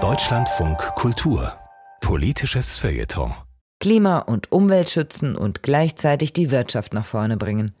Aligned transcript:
Deutschlandfunk 0.00 0.78
Kultur 0.94 1.52
Politisches 2.00 2.78
Feuilleton 2.78 3.34
Klima- 3.80 4.20
und 4.20 4.52
Umwelt 4.52 4.88
schützen 4.88 5.34
und 5.34 5.64
gleichzeitig 5.64 6.32
die 6.32 6.52
Wirtschaft 6.52 6.94
nach 6.94 7.04
vorne 7.04 7.36
bringen. 7.36 7.74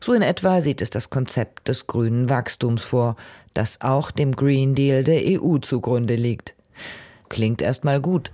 So 0.00 0.12
in 0.12 0.20
etwa 0.20 0.60
sieht 0.60 0.82
es 0.82 0.90
das 0.90 1.08
Konzept 1.08 1.68
des 1.68 1.86
grünen 1.86 2.28
Wachstums 2.28 2.84
vor, 2.84 3.16
das 3.54 3.80
auch 3.80 4.10
dem 4.10 4.36
Green 4.36 4.74
Deal 4.74 5.02
der 5.02 5.22
EU 5.40 5.56
zugrunde 5.56 6.16
liegt. 6.16 6.54
Klingt 7.30 7.62
erstmal 7.62 8.02
gut, 8.02 8.32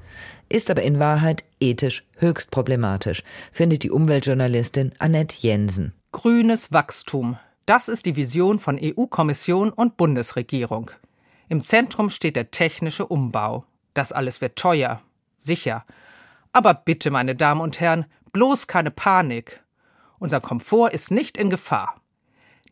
ist 0.49 0.69
aber 0.69 0.83
in 0.83 0.99
Wahrheit 0.99 1.45
ethisch 1.61 2.03
höchst 2.17 2.51
problematisch, 2.51 3.23
findet 3.53 3.85
die 3.85 3.93
Umweltjournalistin 3.93 4.95
Annette 4.99 5.37
Jensen. 5.39 5.93
Grünes 6.11 6.73
Wachstum. 6.73 7.39
Das 7.67 7.87
ist 7.87 8.05
die 8.07 8.17
Vision 8.17 8.59
von 8.59 8.81
EU-Kommission 8.83 9.71
und 9.71 9.97
Bundesregierung. 9.97 10.91
Im 11.51 11.63
Zentrum 11.63 12.11
steht 12.11 12.37
der 12.37 12.53
technische 12.53 13.05
Umbau. 13.05 13.65
Das 13.93 14.13
alles 14.13 14.41
wird 14.41 14.55
teuer. 14.55 15.03
Sicher. 15.37 15.85
Aber 16.53 16.75
bitte, 16.75 17.11
meine 17.11 17.35
Damen 17.35 17.61
und 17.61 17.81
Herren, 17.81 18.07
bloß 18.33 18.69
keine 18.69 18.93
Panik. 18.93 19.65
Unser 20.21 20.41
Komfort 20.41 20.91
ist 20.91 21.11
nicht 21.11 21.37
in 21.37 21.51
Gefahr. 21.51 22.01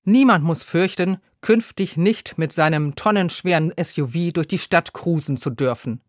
Niemand 0.04 0.44
muss 0.44 0.62
fürchten, 0.62 1.18
künftig 1.40 1.96
nicht 1.96 2.38
mit 2.38 2.52
seinem 2.52 2.94
tonnenschweren 2.94 3.72
SUV 3.82 4.32
durch 4.32 4.46
die 4.46 4.58
Stadt 4.58 4.92
cruisen 4.92 5.36
zu 5.36 5.50
dürfen. 5.50 6.00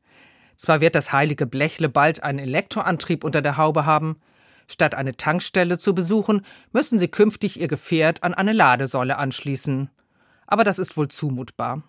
Zwar 0.55 0.79
wird 0.79 0.93
das 0.93 1.11
heilige 1.11 1.47
Blechle 1.47 1.89
bald 1.89 2.21
einen 2.21 2.37
Elektroantrieb 2.37 3.23
unter 3.23 3.41
der 3.41 3.57
Haube 3.57 3.87
haben, 3.87 4.19
statt 4.67 4.93
eine 4.93 5.17
Tankstelle 5.17 5.79
zu 5.79 5.95
besuchen, 5.95 6.45
müssen 6.71 6.99
sie 6.99 7.07
künftig 7.07 7.59
ihr 7.59 7.67
Gefährt 7.67 8.21
an 8.21 8.35
eine 8.35 8.53
Ladesäule 8.53 9.17
anschließen. 9.17 9.89
Aber 10.45 10.63
das 10.63 10.77
ist 10.77 10.97
wohl 10.97 11.07
zumutbar. 11.07 11.81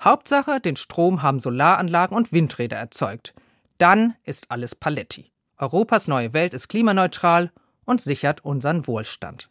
Hauptsache, 0.00 0.60
den 0.60 0.76
Strom 0.76 1.22
haben 1.22 1.40
Solaranlagen 1.40 2.16
und 2.16 2.32
Windräder 2.32 2.76
erzeugt. 2.76 3.34
Dann 3.78 4.14
ist 4.24 4.50
alles 4.50 4.74
Paletti. 4.74 5.32
Europas 5.56 6.06
neue 6.06 6.32
Welt 6.32 6.54
ist 6.54 6.68
klimaneutral 6.68 7.50
und 7.84 8.00
sichert 8.00 8.44
unseren 8.44 8.86
Wohlstand. 8.86 9.48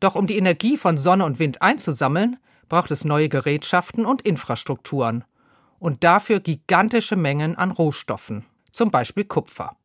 Doch 0.00 0.14
um 0.14 0.26
die 0.26 0.36
Energie 0.36 0.76
von 0.76 0.96
Sonne 0.96 1.24
und 1.24 1.38
Wind 1.38 1.62
einzusammeln, 1.62 2.36
braucht 2.68 2.90
es 2.90 3.04
neue 3.04 3.28
Gerätschaften 3.28 4.06
und 4.06 4.22
Infrastrukturen. 4.22 5.24
Und 5.78 6.02
dafür 6.04 6.40
gigantische 6.40 7.16
Mengen 7.16 7.56
an 7.56 7.70
Rohstoffen, 7.70 8.44
zum 8.72 8.90
Beispiel 8.90 9.24
Kupfer. 9.24 9.76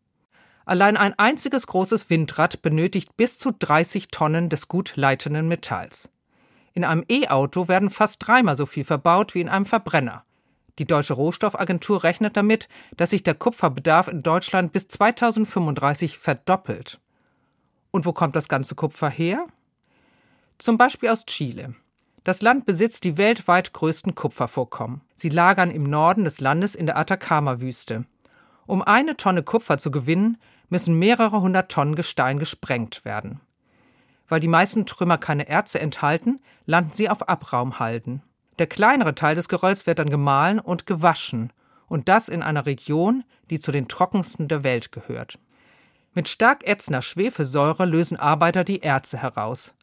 Allein 0.65 0.95
ein 0.95 1.17
einziges 1.17 1.67
großes 1.67 2.09
Windrad 2.09 2.61
benötigt 2.61 3.17
bis 3.17 3.37
zu 3.37 3.51
30 3.51 4.07
Tonnen 4.07 4.49
des 4.49 4.67
gut 4.67 4.93
leitenden 4.95 5.47
Metalls. 5.47 6.09
In 6.73 6.83
einem 6.83 7.03
E-Auto 7.09 7.67
werden 7.67 7.89
fast 7.89 8.25
dreimal 8.25 8.55
so 8.55 8.65
viel 8.65 8.83
verbaut 8.83 9.35
wie 9.35 9.41
in 9.41 9.49
einem 9.49 9.65
Verbrenner. 9.65 10.23
Die 10.79 10.85
Deutsche 10.85 11.13
Rohstoffagentur 11.13 12.03
rechnet 12.03 12.37
damit, 12.37 12.69
dass 12.95 13.09
sich 13.09 13.23
der 13.23 13.35
Kupferbedarf 13.35 14.07
in 14.07 14.23
Deutschland 14.23 14.71
bis 14.71 14.87
2035 14.87 16.17
verdoppelt. 16.17 16.99
Und 17.91 18.05
wo 18.05 18.13
kommt 18.13 18.35
das 18.35 18.47
ganze 18.47 18.75
Kupfer 18.75 19.09
her? 19.09 19.47
Zum 20.57 20.77
Beispiel 20.77 21.09
aus 21.09 21.25
Chile. 21.25 21.75
Das 22.23 22.41
Land 22.41 22.65
besitzt 22.65 23.03
die 23.03 23.17
weltweit 23.17 23.73
größten 23.73 24.15
Kupfervorkommen. 24.15 25.01
Sie 25.15 25.29
lagern 25.29 25.71
im 25.71 25.83
Norden 25.83 26.23
des 26.23 26.39
Landes 26.39 26.75
in 26.75 26.85
der 26.85 26.97
Atacama-Wüste. 26.97 28.05
Um 28.65 28.81
eine 28.81 29.17
Tonne 29.17 29.43
Kupfer 29.43 29.77
zu 29.77 29.91
gewinnen, 29.91 30.37
müssen 30.69 30.97
mehrere 30.97 31.41
hundert 31.41 31.71
Tonnen 31.71 31.95
Gestein 31.95 32.39
gesprengt 32.39 33.03
werden. 33.03 33.41
Weil 34.31 34.39
die 34.39 34.47
meisten 34.47 34.85
Trümmer 34.85 35.17
keine 35.17 35.49
Erze 35.49 35.81
enthalten, 35.81 36.39
landen 36.65 36.93
sie 36.93 37.09
auf 37.09 37.27
Abraumhalden. 37.27 38.21
Der 38.59 38.67
kleinere 38.67 39.13
Teil 39.13 39.35
des 39.35 39.49
Gerölls 39.49 39.85
wird 39.85 39.99
dann 39.99 40.09
gemahlen 40.09 40.57
und 40.57 40.85
gewaschen, 40.85 41.51
und 41.89 42.07
das 42.07 42.29
in 42.29 42.41
einer 42.41 42.65
Region, 42.65 43.25
die 43.49 43.59
zu 43.59 43.73
den 43.73 43.89
trockensten 43.89 44.47
der 44.47 44.63
Welt 44.63 44.93
gehört. 44.93 45.37
Mit 46.13 46.29
stark 46.29 46.65
ätzender 46.65 47.01
Schwefelsäure 47.01 47.83
lösen 47.83 48.15
Arbeiter 48.15 48.63
die 48.63 48.81
Erze 48.81 49.17
heraus. 49.17 49.73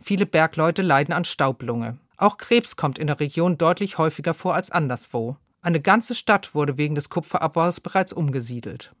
Viele 0.00 0.26
Bergleute 0.26 0.82
leiden 0.82 1.14
an 1.14 1.24
Staublunge. 1.24 1.98
Auch 2.16 2.36
Krebs 2.36 2.74
kommt 2.74 2.98
in 2.98 3.06
der 3.06 3.20
Region 3.20 3.58
deutlich 3.58 3.96
häufiger 3.96 4.34
vor 4.34 4.56
als 4.56 4.72
anderswo. 4.72 5.36
Eine 5.62 5.80
ganze 5.80 6.16
Stadt 6.16 6.52
wurde 6.52 6.78
wegen 6.78 6.96
des 6.96 7.10
Kupferabbaus 7.10 7.78
bereits 7.78 8.12
umgesiedelt. 8.12 8.92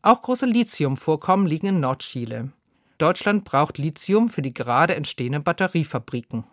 Auch 0.00 0.22
große 0.22 0.46
Lithiumvorkommen 0.46 1.48
liegen 1.48 1.66
in 1.66 1.80
Nordchile. 1.80 2.52
Deutschland 3.00 3.44
braucht 3.44 3.78
Lithium 3.78 4.28
für 4.28 4.42
die 4.42 4.54
gerade 4.54 4.94
entstehenden 4.94 5.42
Batteriefabriken. 5.42 6.44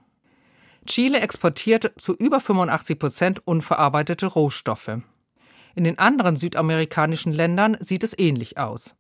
Chile 0.86 1.20
exportiert 1.20 1.92
zu 1.98 2.16
über 2.16 2.40
85 2.40 2.98
Prozent 2.98 3.48
unverarbeitete 3.48 4.26
Rohstoffe. 4.26 5.00
In 5.76 5.84
den 5.84 6.00
anderen 6.00 6.38
südamerikanischen 6.38 7.34
Ländern 7.34 7.78
sieht 7.80 8.04
es 8.04 8.18
ähnlich 8.18 8.58
aus. 8.58 8.96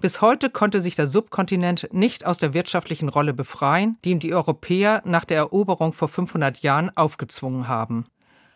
Bis 0.00 0.20
heute 0.20 0.50
konnte 0.50 0.80
sich 0.80 0.94
der 0.94 1.08
Subkontinent 1.08 1.88
nicht 1.92 2.26
aus 2.26 2.38
der 2.38 2.54
wirtschaftlichen 2.54 3.08
Rolle 3.08 3.34
befreien, 3.34 3.98
die 4.04 4.10
ihm 4.10 4.20
die 4.20 4.34
Europäer 4.34 5.02
nach 5.04 5.24
der 5.24 5.38
Eroberung 5.38 5.92
vor 5.92 6.08
500 6.08 6.60
Jahren 6.60 6.96
aufgezwungen 6.96 7.66
haben. 7.66 8.06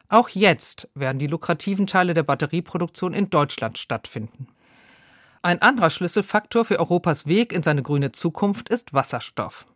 Auch 0.08 0.28
jetzt 0.28 0.88
werden 0.94 1.18
die 1.18 1.26
lukrativen 1.26 1.86
Teile 1.86 2.14
der 2.14 2.22
Batterieproduktion 2.22 3.14
in 3.14 3.30
Deutschland 3.30 3.78
stattfinden. 3.78 4.48
Ein 5.44 5.60
anderer 5.60 5.90
Schlüsselfaktor 5.90 6.64
für 6.64 6.78
Europas 6.78 7.26
Weg 7.26 7.52
in 7.52 7.64
seine 7.64 7.82
grüne 7.82 8.12
Zukunft 8.12 8.68
ist 8.68 8.94
Wasserstoff. 8.94 9.66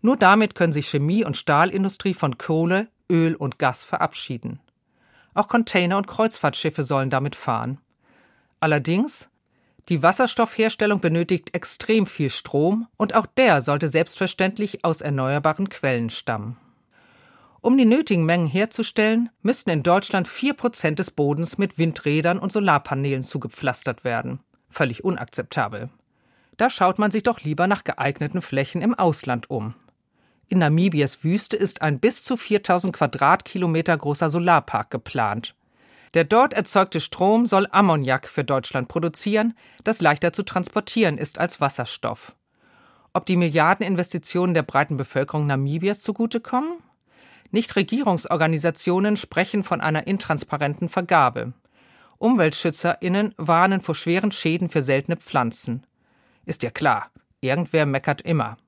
Nur 0.00 0.16
damit 0.16 0.54
können 0.54 0.72
sich 0.72 0.86
Chemie- 0.88 1.24
und 1.24 1.36
Stahlindustrie 1.36 2.14
von 2.14 2.38
Kohle, 2.38 2.88
Öl 3.10 3.34
und 3.34 3.58
Gas 3.58 3.84
verabschieden. 3.84 4.60
Auch 5.34 5.48
Container- 5.48 5.96
und 5.96 6.06
Kreuzfahrtschiffe 6.06 6.84
sollen 6.84 7.10
damit 7.10 7.34
fahren. 7.34 7.78
Allerdings 8.60 9.28
die 9.88 10.04
Wasserstoffherstellung 10.04 11.00
benötigt 11.00 11.52
extrem 11.52 12.06
viel 12.06 12.30
Strom 12.30 12.86
und 12.96 13.16
auch 13.16 13.26
der 13.26 13.60
sollte 13.60 13.88
selbstverständlich 13.88 14.84
aus 14.84 15.00
erneuerbaren 15.00 15.68
Quellen 15.68 16.10
stammen. 16.10 16.56
Um 17.60 17.76
die 17.76 17.84
nötigen 17.84 18.24
Mengen 18.24 18.46
herzustellen, 18.46 19.30
müssten 19.42 19.70
in 19.70 19.82
Deutschland 19.82 20.28
vier 20.28 20.54
Prozent 20.54 21.00
des 21.00 21.10
Bodens 21.10 21.58
mit 21.58 21.78
Windrädern 21.78 22.38
und 22.38 22.52
Solarpanelen 22.52 23.24
zugepflastert 23.24 24.04
werden. 24.04 24.38
Völlig 24.72 25.04
unakzeptabel. 25.04 25.90
Da 26.56 26.70
schaut 26.70 26.98
man 26.98 27.10
sich 27.10 27.22
doch 27.22 27.40
lieber 27.40 27.66
nach 27.66 27.84
geeigneten 27.84 28.40
Flächen 28.40 28.80
im 28.80 28.94
Ausland 28.94 29.50
um. 29.50 29.74
In 30.48 30.58
Namibias 30.58 31.22
Wüste 31.22 31.56
ist 31.56 31.82
ein 31.82 32.00
bis 32.00 32.24
zu 32.24 32.38
4000 32.38 32.94
Quadratkilometer 32.94 33.96
großer 33.96 34.30
Solarpark 34.30 34.90
geplant. 34.90 35.54
Der 36.14 36.24
dort 36.24 36.54
erzeugte 36.54 37.00
Strom 37.00 37.46
soll 37.46 37.68
Ammoniak 37.70 38.28
für 38.28 38.44
Deutschland 38.44 38.88
produzieren, 38.88 39.54
das 39.84 40.00
leichter 40.00 40.32
zu 40.32 40.42
transportieren 40.42 41.18
ist 41.18 41.38
als 41.38 41.60
Wasserstoff. 41.60 42.34
Ob 43.12 43.26
die 43.26 43.36
Milliardeninvestitionen 43.36 44.54
der 44.54 44.62
breiten 44.62 44.96
Bevölkerung 44.96 45.46
Namibias 45.46 46.00
zugutekommen? 46.00 46.78
Nichtregierungsorganisationen 47.50 49.18
sprechen 49.18 49.64
von 49.64 49.82
einer 49.82 50.06
intransparenten 50.06 50.88
Vergabe. 50.88 51.52
UmweltschützerInnen 52.22 53.34
warnen 53.36 53.80
vor 53.80 53.96
schweren 53.96 54.30
Schäden 54.30 54.68
für 54.68 54.82
seltene 54.82 55.16
Pflanzen. 55.16 55.84
Ist 56.46 56.62
ja 56.62 56.70
klar, 56.70 57.10
irgendwer 57.40 57.84
meckert 57.84 58.22
immer. 58.22 58.58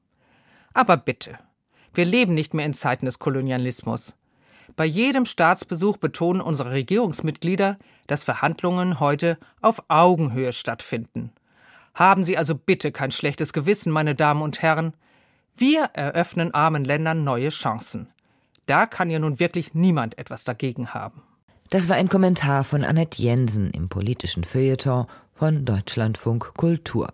Aber 0.72 0.96
bitte, 0.96 1.38
wir 1.94 2.04
leben 2.04 2.34
nicht 2.34 2.52
mehr 2.52 2.66
in 2.66 2.74
Zeiten 2.74 3.06
des 3.06 3.20
Kolonialismus. 3.20 4.16
Bei 4.74 4.84
jedem 4.84 5.24
Staatsbesuch 5.24 5.98
betonen 5.98 6.40
unsere 6.40 6.72
Regierungsmitglieder, 6.72 7.78
dass 8.08 8.24
Verhandlungen 8.24 8.98
heute 8.98 9.38
auf 9.60 9.84
Augenhöhe 9.86 10.52
stattfinden. 10.52 11.30
Haben 11.94 12.24
Sie 12.24 12.36
also 12.36 12.56
bitte 12.56 12.90
kein 12.90 13.12
schlechtes 13.12 13.52
Gewissen, 13.52 13.92
meine 13.92 14.16
Damen 14.16 14.42
und 14.42 14.62
Herren. 14.62 14.94
Wir 15.54 15.84
eröffnen 15.92 16.52
armen 16.52 16.84
Ländern 16.84 17.22
neue 17.22 17.50
Chancen. 17.50 18.08
Da 18.66 18.86
kann 18.86 19.10
ja 19.10 19.20
nun 19.20 19.38
wirklich 19.38 19.74
niemand 19.74 20.18
etwas 20.18 20.42
dagegen 20.42 20.92
haben. 20.92 21.22
Das 21.74 21.88
war 21.88 21.96
ein 21.96 22.08
Kommentar 22.08 22.62
von 22.62 22.84
Annette 22.84 23.20
Jensen 23.20 23.72
im 23.72 23.88
politischen 23.88 24.44
Feuilleton 24.44 25.06
von 25.32 25.64
Deutschlandfunk 25.64 26.54
Kultur. 26.54 27.08